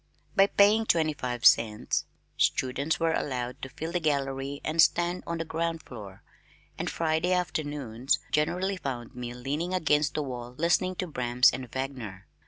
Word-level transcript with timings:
By 0.35 0.47
paying 0.47 0.87
twenty 0.87 1.13
five 1.13 1.45
cents 1.45 2.07
students 2.35 2.99
were 2.99 3.13
allowed 3.13 3.61
to 3.61 3.69
fill 3.69 3.91
the 3.91 3.99
gallery 3.99 4.59
and 4.63 4.79
to 4.79 4.83
stand 4.83 5.23
on 5.27 5.37
the 5.37 5.45
ground 5.45 5.83
floor, 5.83 6.23
and 6.75 6.89
Friday 6.89 7.33
afternoons 7.33 8.17
generally 8.31 8.77
found 8.77 9.13
me 9.13 9.35
leaning 9.35 9.75
against 9.75 10.15
the 10.15 10.23
wall 10.23 10.55
listening 10.57 10.95
to 10.95 11.05
Brahms 11.05 11.51
and 11.51 11.69
Wagner. 11.71 12.25